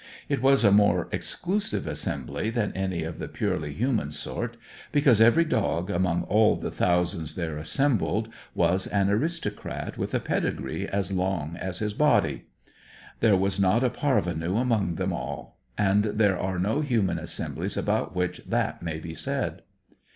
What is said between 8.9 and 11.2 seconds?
aristocrat with a pedigree as